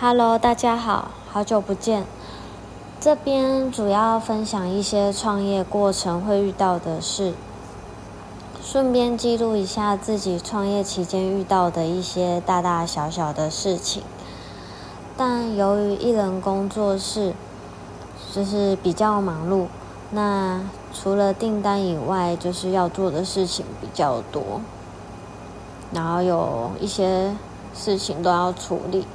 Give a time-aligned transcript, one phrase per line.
[0.00, 2.04] Hello，大家好，好久不见。
[2.98, 7.32] 这边主要分享一些创业过程会遇到的事，
[8.60, 14.02] 顺便记录一下自己创业期间遇到的一些大大小小的事情。
[15.16, 17.32] 但由于一人工作室
[18.32, 19.66] 就是比较忙碌，
[20.10, 20.60] 那
[20.92, 24.60] 除了订单以外，就是要做的事情比较多，
[25.92, 27.36] 然后有一些
[27.72, 29.06] 事情都要处理。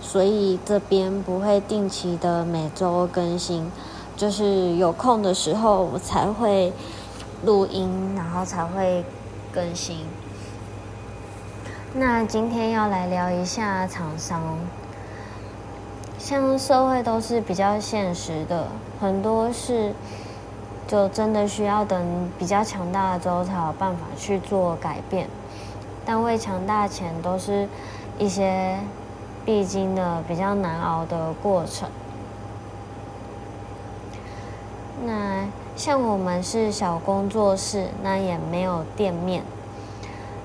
[0.00, 3.70] 所以这边不会定期的每周更新，
[4.16, 6.72] 就是有空的时候我才会
[7.44, 9.04] 录音，然后才会
[9.52, 9.98] 更新。
[11.94, 14.40] 那今天要来聊一下厂商，
[16.18, 18.68] 像社会都是比较现实的，
[19.00, 19.92] 很多事
[20.86, 25.28] 就真的需要等比较强大的之后才有办法去做改变，
[26.06, 27.68] 但未强大前都是
[28.18, 28.78] 一些。
[29.48, 31.88] 必经的比较难熬的过程。
[35.06, 39.42] 那像我们是小工作室，那也没有店面。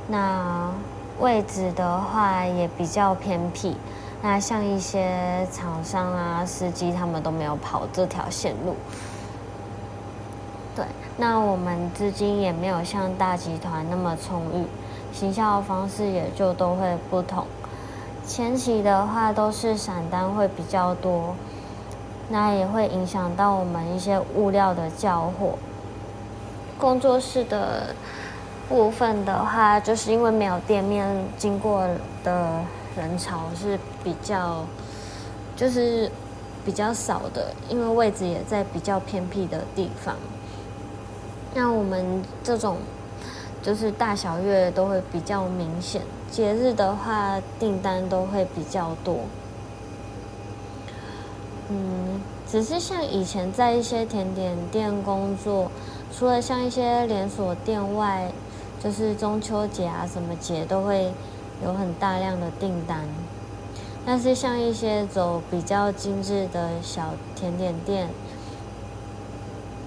[0.07, 0.71] 那
[1.19, 3.75] 位置的话也比较偏僻。
[4.21, 8.73] 那像一些厂商啊、司机，他们都没有跑这条线路。
[10.77, 10.85] 对，
[11.17, 14.65] 那我们资金也没有像大集团那么充裕，
[15.11, 17.45] 行销方式也就都会不同。
[18.25, 21.35] 前期的话都是散单会比较多，
[22.29, 25.57] 那也会影响到我们一些物料的交货。
[26.79, 27.93] 工作室的
[28.69, 31.07] 部分的话，就是因为没有店面，
[31.37, 31.87] 经过
[32.23, 32.61] 的
[32.95, 34.63] 人潮是比较，
[35.55, 36.09] 就是
[36.65, 40.15] 比较少的，因为位置也在比较偏僻的地方。
[41.53, 42.77] 那我们这种。
[43.61, 46.01] 就是大小月都会比较明显，
[46.33, 49.17] 节日的话订单都会比较多。
[51.69, 55.69] 嗯，只是像以前在一些甜点店工作，
[56.11, 58.31] 除了像一些连锁店外，
[58.83, 61.13] 就是中秋节啊什么节都会
[61.63, 63.05] 有很大量的订单。
[64.03, 68.09] 但是像一些走比较精致的小甜点店，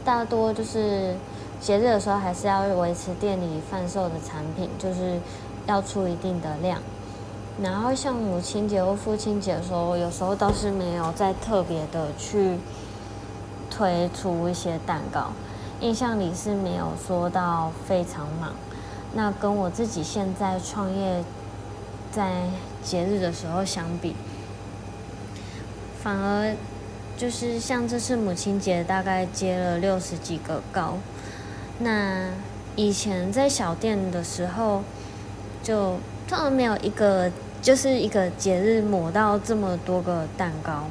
[0.05, 1.17] 大多就是。
[1.59, 5.19] 节日的时候还是要维持店里贩售的产品，就是
[5.67, 6.81] 要出一定的量。
[7.63, 12.59] 然后像母亲节或父亲节的时候，有时候倒是没有再特别的去
[13.71, 15.29] 推出一些蛋糕。
[15.81, 18.53] 印象里是没有说到非常忙。
[19.15, 21.25] 那跟我自己现在创业
[22.13, 22.43] 在
[22.83, 24.15] 节日的时候相比，
[26.03, 26.55] 反而
[27.17, 30.99] 就是像这次母亲节，大概接了六十几个糕。
[31.79, 32.29] 那
[32.75, 34.83] 以前在小店的时候，
[35.67, 37.29] 就通常没有一个
[37.61, 40.85] 就是一个节日抹到这么多个蛋糕。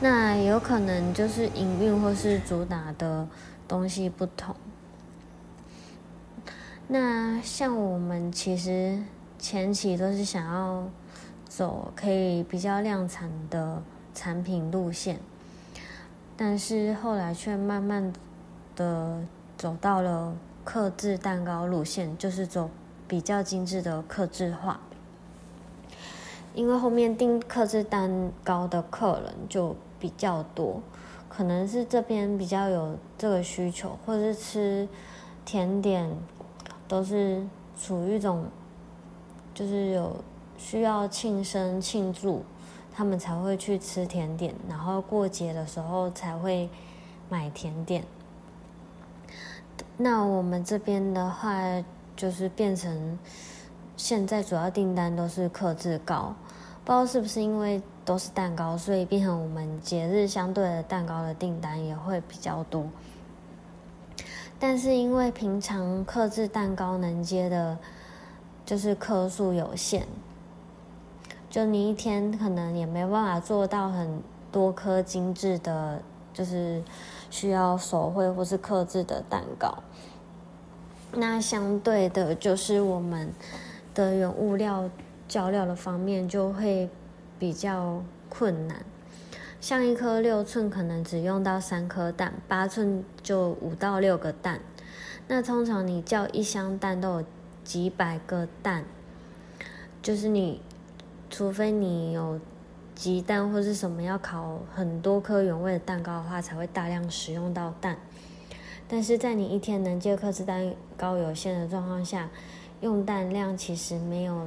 [0.00, 3.28] 那有可能就是营运或是主打的
[3.68, 4.56] 东西不同。
[6.88, 8.98] 那像我们其实
[9.38, 10.88] 前期都是想要
[11.46, 13.82] 走可以比较量产的
[14.14, 15.20] 产品路线，
[16.34, 18.10] 但是后来却慢慢。
[18.74, 19.20] 的
[19.58, 20.34] 走到了
[20.64, 22.70] 克制蛋糕路线，就是走
[23.06, 24.80] 比较精致的克制化。
[26.54, 30.82] 因为后面订克制蛋糕的客人就比较多，
[31.28, 34.86] 可能是这边比较有这个需求，或是吃
[35.46, 36.14] 甜点
[36.86, 37.42] 都是
[37.74, 38.44] 属于一种，
[39.54, 40.14] 就是有
[40.58, 42.44] 需要庆生庆祝，
[42.92, 46.68] 他们才会去吃甜点，然后过节的时候才会
[47.30, 48.04] 买甜点。
[49.96, 51.82] 那我们这边的话，
[52.16, 53.18] 就是变成
[53.96, 56.34] 现在主要订单都是克制糕，
[56.84, 62.86] 不知道是不是因为都是蛋糕，所以变成我们节日相对的蛋糕的订单也会比较多。
[64.58, 67.78] 但是因为平常克制蛋糕能接的，
[68.64, 70.06] 就是颗数有限，
[71.50, 76.00] 就你一天可能也没办法做到很多颗精致的。
[76.34, 76.82] 就是
[77.28, 79.82] 需要手绘或是刻制的蛋糕，
[81.14, 83.32] 那相对的，就是我们
[83.94, 84.90] 的原物料
[85.28, 86.88] 浇料的方面就会
[87.38, 88.84] 比较困难。
[89.60, 94.60] 像一颗六寸可能只用到三颗蛋，八寸就五到六个蛋。
[95.28, 97.24] 那通常你叫一箱蛋都有
[97.62, 98.84] 几百个蛋，
[100.02, 100.60] 就是你
[101.30, 102.40] 除非你有。
[102.94, 107.96] 鸡蛋或是什么要烤很多颗原味的蛋糕的话，才会大量使用到蛋。
[108.92, 112.28] 但是在你一天能接客制蛋糕有限的状况下，
[112.82, 114.46] 用蛋量其实没有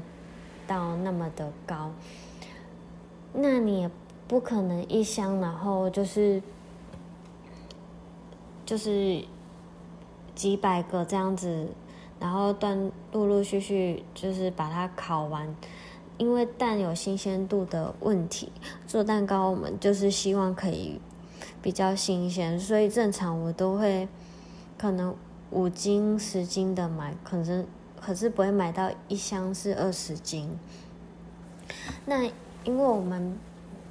[0.67, 1.91] 到那么的高。
[3.33, 3.89] 那你也
[4.27, 6.39] 不可能一箱，然后就是
[8.63, 9.25] 就是
[10.35, 11.69] 几百个这样子，
[12.19, 15.55] 然后断陆陆续续就是把它烤完。
[16.19, 18.51] 因为蛋有新鲜度的问题，
[18.85, 21.01] 做蛋糕我们就是希望可以
[21.63, 24.07] 比较新鲜，所以正常我都会
[24.77, 25.15] 可能
[25.51, 27.67] 五斤十斤的买，可能
[27.99, 30.57] 可是不会买到一箱是二十斤。
[32.05, 32.23] 那
[32.63, 33.37] 因为我们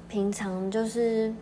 [0.07, 1.33] 平常就是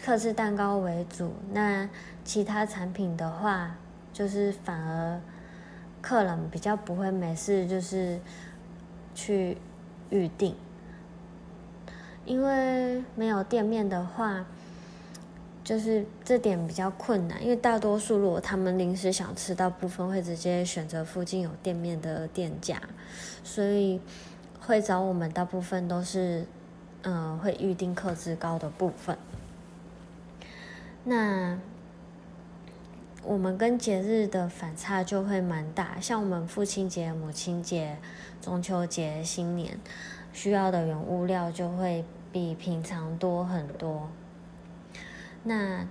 [0.00, 1.88] 克制蛋糕为主，那
[2.24, 3.76] 其他产品的话，
[4.12, 5.20] 就是反而
[6.00, 8.20] 客人比较不会没事就是。
[9.18, 9.56] 去
[10.10, 10.54] 预定，
[12.26, 14.44] 因为没有店面的话，
[15.66, 17.42] 就是这点比较困难。
[17.42, 22.80] 因为大多数如果他们临时想吃到部分，会直接选择附近有店面的店家，
[23.42, 24.00] 所以
[24.60, 26.46] 会找我们大部分都是，
[27.02, 29.18] 嗯，会预定客制高的部分。
[31.02, 31.58] 那。
[33.28, 37.96] 我们跟节日的反差就会蛮大，像我们父亲节、母亲节、
[38.40, 39.80] 中秋节、新年
[40.32, 44.08] 需要的原物料就会比平常多很多。
[45.46, 45.86] 那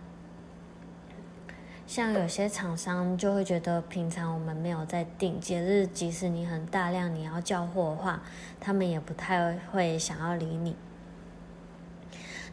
[1.87, 8.21] 像有些厂商就会觉得，平常我们没有在订节日，即使你很大量你要交货的话，
[8.59, 10.75] 他们也不太会想要理你。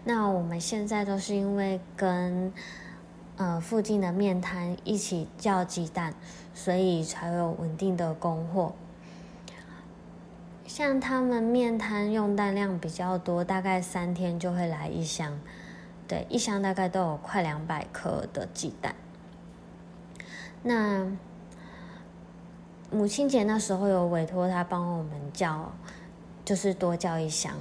[0.05, 2.53] 那我们现在都是因为跟。
[3.39, 6.15] 呃，附近的面摊一起叫鸡蛋，
[6.55, 8.75] 所以才有稳定的供货。
[10.67, 15.41] 像他们面摊用蛋量比较多，大概三天就会来一箱，
[16.13, 18.95] 对，一箱大概都有快两百颗的鸡蛋。
[20.63, 21.11] 那
[22.91, 25.73] 母亲节那时候有委托他帮我们叫，
[26.45, 27.55] 就是多叫一箱，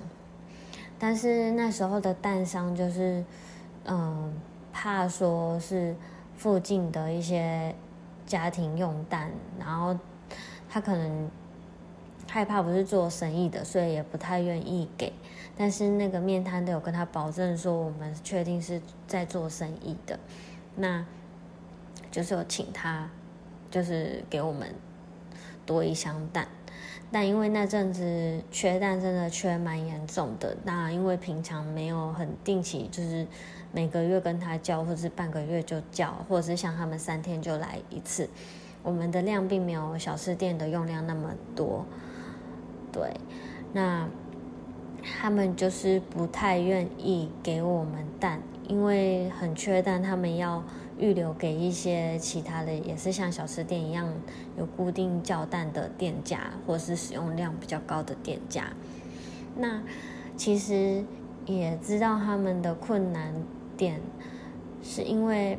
[1.00, 3.24] 但是那时候的蛋商就是，
[3.86, 4.34] 嗯。
[4.74, 5.94] 怕说是
[6.38, 7.76] 附近的一些
[8.26, 9.96] 家庭用蛋，然后
[10.70, 11.30] 他可能
[12.34, 15.12] 害怕不是做生意的，所以也不太愿意给。
[15.58, 20.18] 但是那个面摊都有跟他保证说，我们确定是在做生意的，
[20.78, 21.06] 那
[22.10, 23.10] 就是有请他，
[23.70, 24.74] 就是给我们
[25.66, 26.48] 多一箱蛋。
[27.12, 33.28] 但因为那阵子缺蛋真的缺蛮严重的，那因为平常没有很定期，就是
[33.74, 38.30] 每个月跟他交，或是半个月就交，或者是像他们三天就来一次，
[38.82, 41.86] 我们的量并没有小吃店的用量那么多，
[42.92, 43.14] 对，
[43.74, 44.08] 那
[45.02, 50.64] 他们就是不太愿意给我们蛋，因为很缺蛋，他们要。
[51.00, 54.08] 预留给一些其他的，也是像小吃店一样
[54.56, 58.66] 有固定叫蛋的店家，或是使用量比较高的店家。
[59.56, 59.82] 那
[60.38, 61.04] 其实
[61.48, 63.34] 也知道他们的困难
[63.76, 64.00] 点，
[64.84, 65.58] 是因为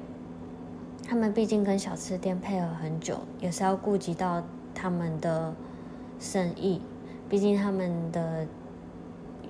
[1.05, 5.53] 他们毕竟跟小吃店配合很久，也是要顾及到他们的
[6.21, 6.81] 生意。
[7.33, 8.47] 毕竟他们的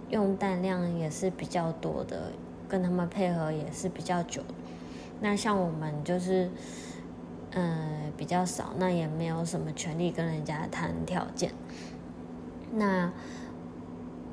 [0.08, 2.30] 用蛋量也是比较多的，
[2.68, 4.40] 跟他们配合也是比较久。
[5.20, 6.48] 那像我们就是，
[7.50, 11.50] 嗯，比较少，那也没有什么权利跟人家谈条件。
[12.72, 13.10] 那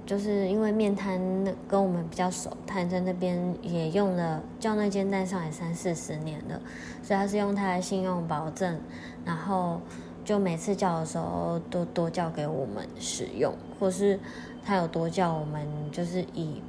[0.06, 1.20] 就是因为面摊
[1.68, 6.62] 跟我们比较熟，他在那边也用了叫那间蛋上也三四十年了，
[7.02, 8.80] 所以他是用他的信用保证，
[9.26, 9.82] 然后
[10.30, 14.20] 就每次叫的时候都多叫给我们使用，或是
[14.64, 16.62] 他有多叫我们，就是以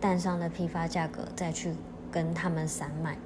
[0.00, 1.74] 蛋上的批发价格再去。
[2.12, 3.16] 跟他们散买，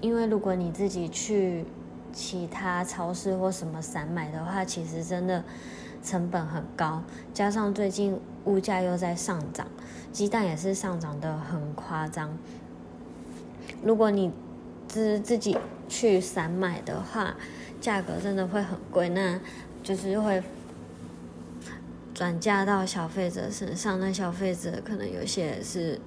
[0.00, 1.66] 因为如果你自己去
[2.10, 5.44] 其他超市或什么散买的话，其实真的
[6.02, 7.02] 成本很高，
[7.34, 9.66] 加上最近物价又在上涨，
[10.10, 12.34] 鸡蛋也是上涨的很夸张。
[13.82, 14.32] 如果你
[14.88, 17.36] 自自己去散买的话，
[17.84, 19.38] 价格真的会很贵，那
[19.82, 20.42] 就是会
[22.14, 26.00] 转嫁到消费者身上，那消费者可能有些是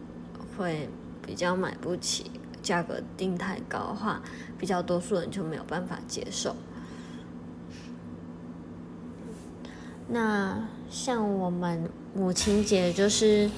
[0.58, 0.90] 会。
[1.28, 2.32] 比较买不起，
[2.64, 4.22] 价格定太高的话，
[4.58, 6.56] 比较多数人就没有办法接受。
[10.08, 10.58] 那
[10.90, 13.52] 像我们母亲节就是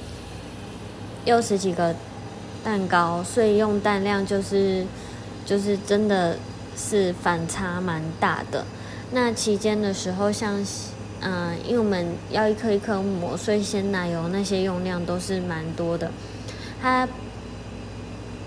[1.26, 1.96] 六十几个
[2.64, 4.84] 蛋糕，所以用蛋量就是
[5.46, 6.36] 就是真的
[6.80, 8.66] 是反差蛮大的。
[9.12, 10.66] 那期间的时候，像
[11.20, 16.10] 嗯，因为我们要一颗一颗磨，所以鲜奶油那些用量都是蛮多的，
[16.82, 17.08] 它。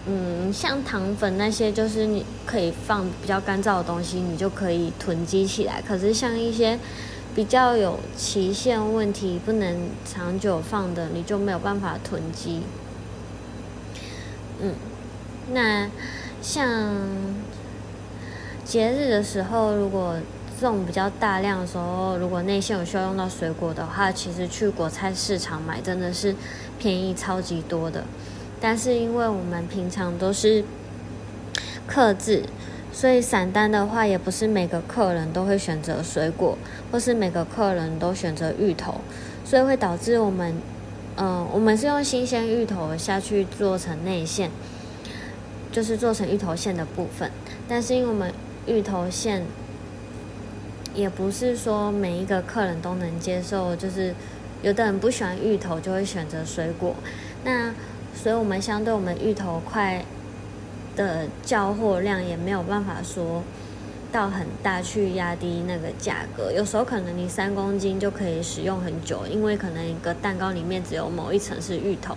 [0.05, 5.81] 嗯，像糖粉那些，就是你可以放比较干燥的东西，你就可以囤积起来。
[5.81, 6.77] 可是像一些
[7.37, 12.63] 比较有期限问题，不能长久放的，你就没有办法囤积。
[14.61, 14.75] 嗯，
[15.53, 15.89] 那
[16.43, 16.69] 像
[18.73, 20.17] 节日的时候，如果
[20.59, 26.35] 这种比较大量的时候，如果内馅有需要用到水果的话，其实去果菜市场买真的是
[26.79, 28.03] 便宜超级多的。
[28.63, 30.65] 但是因为我们平常都是
[31.87, 32.45] 克制。
[32.91, 36.57] 所以散单的话，也不是每个客人都会选择水果，
[36.91, 39.03] 或是每个客人都选择芋头，
[39.45, 40.55] 所以会导致我们，
[41.17, 44.51] 嗯，我们是用新鲜芋头下去做成内馅，
[45.71, 47.31] 就是做成芋头馅的部分。
[47.69, 48.33] 但是因为我们
[48.67, 49.45] 芋头馅，
[50.95, 54.15] 也不是说每一个客人都能接受，就是
[54.63, 56.95] 有的人不喜欢芋头，就会选择水果。
[57.45, 57.73] 那
[58.15, 60.05] 所以我们相对我们芋头块。
[60.95, 63.43] 的交货量也没有办法说
[64.13, 72.15] 到很大去压低那个价格，有时候可能你三公斤就可以使用很久，因为可能一个蛋糕里面只有某一层是芋头，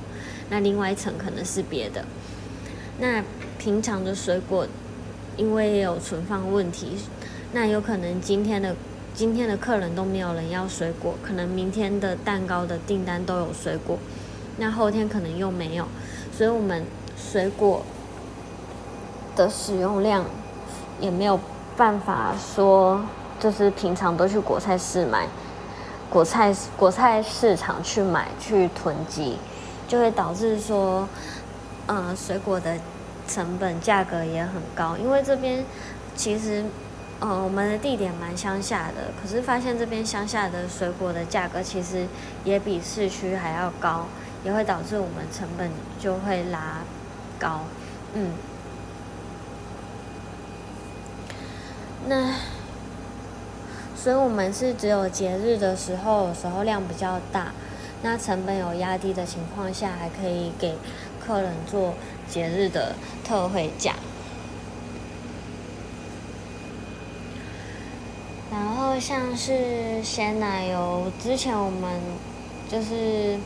[0.50, 2.04] 那另外一层可能是别的。
[3.00, 3.24] 那
[3.58, 4.68] 平常的水果，
[5.38, 6.98] 因为有存放问题，
[7.54, 8.76] 那有可能今天的
[9.14, 13.98] 今天的客人都没有人要水果，可能明天的蛋糕的订单都有水果，
[14.58, 15.86] 那后天可能又没有，
[16.32, 16.84] 所以我们
[17.18, 17.84] 水果。
[19.36, 20.24] 的使用量
[20.98, 21.38] 也没有
[21.76, 23.02] 办法说，
[23.38, 25.28] 就是平常都去果菜市买，
[26.10, 29.38] 果菜果菜市场去买去囤积，
[29.90, 31.06] 就会导致说，
[31.88, 32.80] 嗯，水果的
[33.28, 34.98] 成本价格也很高。
[34.98, 35.64] 因为这边
[36.16, 36.66] 其实，
[37.20, 42.08] 呃，我们的地点蛮乡下的，可是发现这边乡下的水果的价格其实
[42.44, 44.08] 也比市区还要高，
[44.44, 46.82] 也会导致我们成本就会拉
[47.40, 47.62] 高，
[48.14, 48.32] 嗯。
[52.08, 52.36] 那，
[53.96, 57.48] 所以我们是只有节日的时候，时候量比较大，
[58.04, 60.78] 那成本有压低的情况下，还可以给
[61.26, 61.94] 客人做
[62.30, 63.96] 节日的特惠价。
[68.52, 72.00] 然后像是鲜奶油，之前我们
[72.70, 73.38] 就是，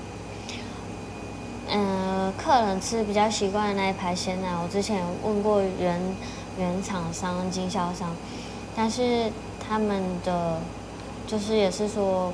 [1.68, 6.00] 嗯，客人吃比较习惯的那一排鲜奶，我之前问过原
[6.58, 8.16] 原厂商、经销商。
[8.76, 9.32] 但是
[9.68, 10.60] 他们的
[11.26, 12.32] 就是也是说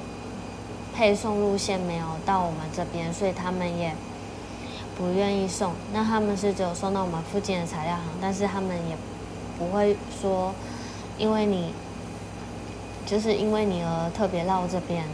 [0.93, 3.95] 配送路线没有到我们这边，所以他们也
[4.97, 5.73] 不愿意送。
[5.93, 8.95] 那他们是只有送到我们附近的材料行，但是他们也
[9.57, 10.53] 不会说
[11.17, 11.73] 因为你
[13.05, 15.05] 就是因为你而特别绕这边。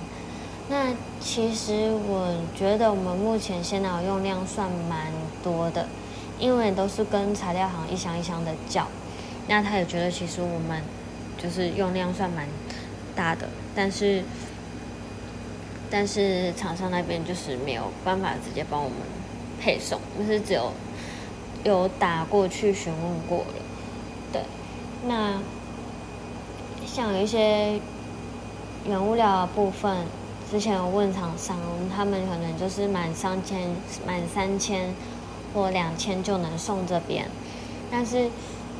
[0.70, 5.12] 那其实我觉得我们目前鲜奶用量算蛮
[5.44, 5.88] 多的，
[6.40, 8.88] 因为都是跟材料行一箱一箱的叫，
[9.48, 10.82] 那他也觉得其实我们。
[11.42, 12.46] 就是用量算蛮
[13.16, 14.24] 大的，但是
[15.90, 19.00] 但是厂商那边就是没有办法直接帮我们
[19.62, 20.72] 配送，就是只有
[21.64, 23.54] 有打过去询问过了。
[24.34, 24.42] 对，
[25.06, 25.40] 那
[26.86, 27.80] 像有一些
[28.86, 30.06] 原物料的部分，
[30.50, 31.58] 之前有问厂商，
[31.96, 33.70] 他们可能就是满三千、
[34.08, 34.94] 满三千
[35.54, 37.30] 或两千就能送这边，
[37.92, 38.30] 但是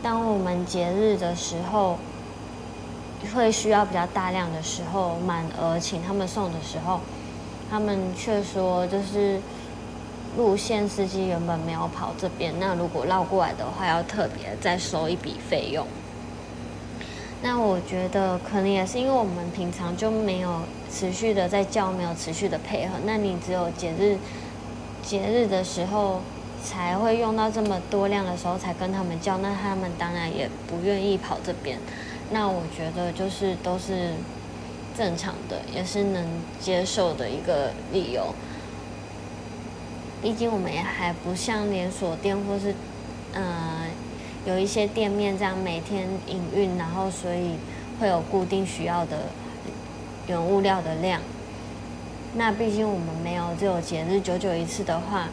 [0.02, 1.98] 当我们节日的时候。
[3.36, 7.00] 会需要比较大量的时候，满额请他们送的时候，
[7.70, 9.40] 他们却说就是
[10.38, 15.86] 路线司机原本没有跑这边，那如果绕过来的话，要特别再收一笔费用。
[17.44, 20.62] 那我觉得可能也是因为我们平常就没有
[20.92, 22.94] 持续的在叫，没有持续的配合。
[23.04, 24.18] 那你只有节日
[25.04, 26.22] 节日的时候
[26.64, 31.80] 才会用到这么多量的时候才跟他们叫，那他们当然也不愿意跑这边。
[32.30, 34.14] 那我觉得就是都是
[34.96, 36.24] 正常的，也是能
[36.60, 38.34] 接受的一个理由。
[40.22, 42.76] 毕竟我们也还不像连锁店或是
[43.34, 43.88] 呃
[44.46, 47.56] 有一些店面这样每天营运，然后所以
[48.00, 49.18] 会有固定需要的
[50.28, 51.22] 原物料的量。
[52.36, 55.28] 那毕竟我们没有，只有节日久久一次的话，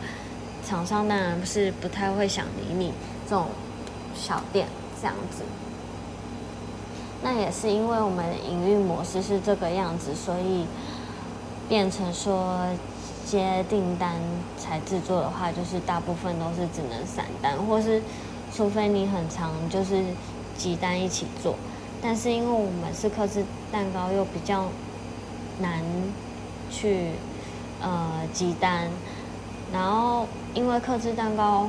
[0.67, 2.93] 厂商当然是不太会想理你
[3.29, 3.47] 这种
[4.15, 4.67] 小店
[5.01, 5.45] 这样子。
[7.23, 10.67] 那也是因为我们营运模式是这个样子，所以
[11.69, 12.61] 变成说
[13.29, 14.15] 接订单
[14.57, 18.01] 才制作的话，就是大部分都是只能散单，或是
[18.55, 20.03] 除非你很长，就是
[20.57, 21.55] 几单一起做。
[22.01, 24.65] 但是因为我们是克制蛋糕，又比较
[25.61, 25.83] 难
[26.71, 27.11] 去
[27.83, 28.89] 呃几单，
[29.71, 31.69] 然后因为克制蛋糕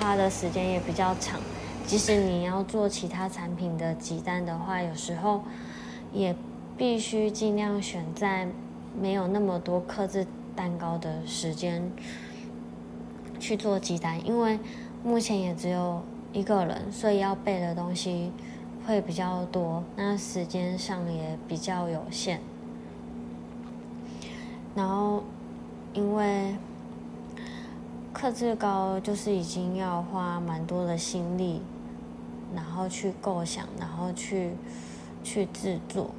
[0.00, 1.38] 花的时间也比较长。
[1.86, 5.42] 即使你要做其他产品的集单的话，有时候
[6.12, 6.34] 也
[6.76, 8.48] 必须尽量选在
[8.98, 10.26] 没有那么多克制
[10.58, 11.88] 蛋糕的时间
[13.38, 14.58] 去做鸡蛋，因为
[15.04, 18.32] 目前也只有一个人，所以要备的东西
[18.84, 22.40] 会比较多，那时间上也比较有限。
[24.74, 25.22] 然后，
[25.94, 26.56] 因为
[28.12, 31.62] 克制糕就是已经要花蛮多的心力，
[32.52, 34.54] 然后去构想，然后去
[35.22, 36.10] 去制作。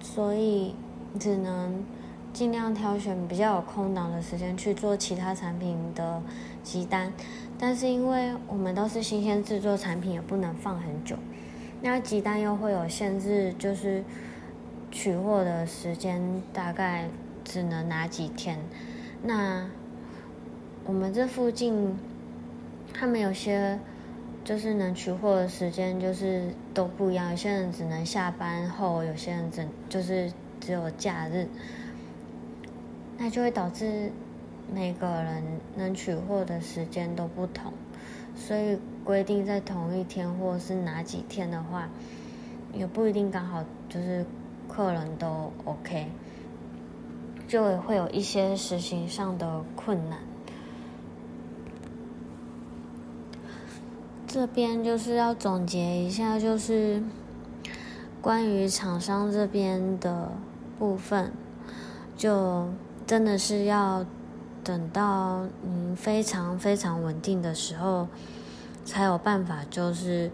[0.00, 0.74] 所以
[1.18, 1.84] 只能
[2.32, 6.22] 尽量挑选比较有空档的时间去做其他产品的
[6.62, 7.12] 集单，
[7.58, 11.16] 但是因为我们都是新鲜制作产品，也不能放很久。
[11.82, 14.02] 那集单又会有限制，就是
[14.90, 17.08] 取货的时间大概
[17.44, 18.58] 只能拿几天。
[19.22, 19.68] 那
[20.84, 21.98] 我们这附近
[22.94, 23.78] 他们有些
[24.44, 31.46] 就是能取货的时间就是都不一样，有些人只能下班后，有些人只就是只有假日，
[33.18, 34.10] 那就会导致
[34.74, 35.42] 每个人
[35.76, 37.72] 能取货的时间都不同，
[38.34, 41.88] 所以规定在同一天或是哪几天的话，
[42.72, 44.24] 也不一定刚好就是
[44.68, 46.08] 客人都 OK，
[47.46, 50.18] 就会有一些实行上的困难。
[54.26, 57.02] 这边就是要总结一下，就是
[58.22, 60.32] 关于厂商这边的
[60.78, 61.30] 部分，
[62.16, 62.66] 就
[63.12, 64.06] 真的是要
[64.64, 68.08] 等到您非常非常稳定的时候，
[68.86, 70.30] 才有办法，就是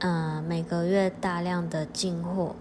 [0.00, 2.56] 嗯每个月大量的进货。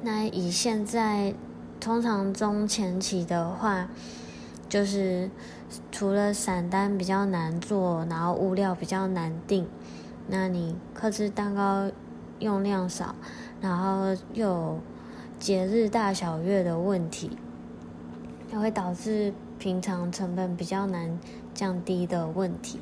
[0.00, 1.34] 那以现在
[1.78, 3.88] 通常中前期的话，
[4.66, 5.28] 就是。
[5.92, 9.68] 除了散单比较难做，然后物料比较难定，
[10.26, 11.90] 那你克制蛋糕
[12.38, 13.14] 用量少，
[13.60, 14.80] 然后又
[15.38, 17.30] 节日大小月的问题，
[18.50, 21.18] 也会导致平常成本比较难
[21.54, 22.80] 降低的问题。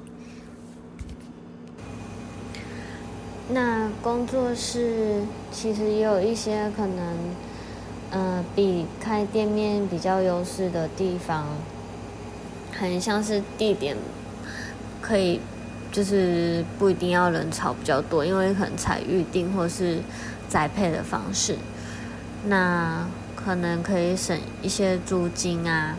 [3.48, 7.16] 那工作室其实也有一些可能，
[8.10, 11.46] 呃，比开店面比较优势的地方。
[12.78, 13.96] 很像是地点，
[15.00, 15.40] 可以
[15.90, 19.98] 就是不一定要人潮比较多，因为可能采预定或是
[20.46, 21.56] 宅配的方式，
[22.46, 23.06] 那
[23.36, 25.96] 可能可以省一些租金啊。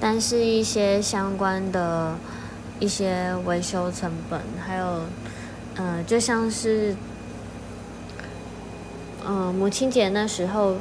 [0.00, 2.16] 但是，一些相关的
[2.78, 5.00] 一些维修成本，还有，
[5.76, 6.94] 呃，就像是，
[9.26, 10.76] 嗯，母亲节那时候。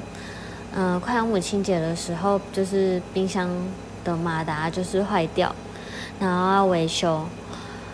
[0.77, 3.49] 嗯，快要母亲节的时候，就是冰箱
[4.03, 5.55] 的马达就是坏掉，
[6.19, 7.25] 然后要维修。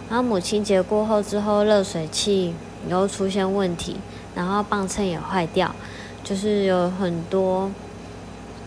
[0.10, 2.56] 然后母亲节过后之后，热水器
[2.90, 3.98] 然后出现问题，
[4.36, 5.74] 然后磅秤也坏掉，
[6.24, 7.72] 就是有很多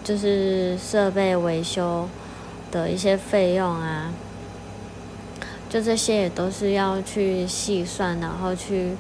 [0.03, 2.09] 就是设备维修
[2.71, 4.13] 的一些费用啊，
[5.69, 8.93] 就这些也都是要去细算，然后去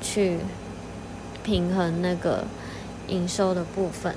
[0.00, 0.38] 去
[1.42, 2.44] 平衡那个
[3.08, 4.14] 营收的部分。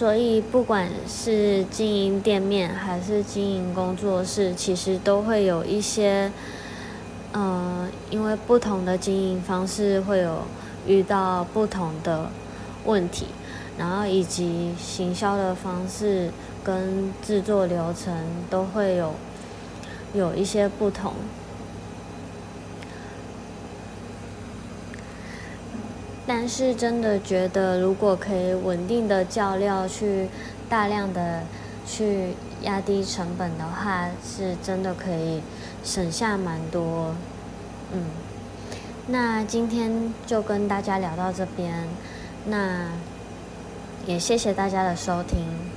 [0.00, 6.32] 所以，不管是经营店面还是经营工作室，其实都会有一些，
[7.32, 10.38] 呃，因为不同的经营方式会有
[10.86, 12.30] 遇到不同的
[12.86, 13.26] 问题，
[13.76, 16.30] 然后以及行销的方式
[16.64, 18.10] 跟制作流程
[18.48, 19.12] 都会有
[20.14, 21.12] 有一些不同。
[26.32, 30.28] 但是真的觉得，如果可以稳定的叫料，去
[30.68, 31.42] 大量的
[31.84, 35.42] 去压低成本的话，是真的可以
[35.82, 37.16] 省下蛮多。
[37.92, 38.04] 嗯，
[39.08, 41.88] 那今天就跟大家聊到这边，
[42.46, 42.86] 那
[44.06, 45.69] 也谢谢大家的收听。